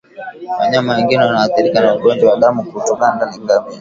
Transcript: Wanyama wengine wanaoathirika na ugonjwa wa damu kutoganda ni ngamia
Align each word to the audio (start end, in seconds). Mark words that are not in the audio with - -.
Wanyama 0.59 0.95
wengine 0.97 1.23
wanaoathirika 1.25 1.81
na 1.81 1.95
ugonjwa 1.95 2.31
wa 2.31 2.37
damu 2.39 2.63
kutoganda 2.71 3.25
ni 3.29 3.37
ngamia 3.43 3.67